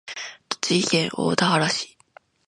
[0.49, 1.95] 栃木県大田原市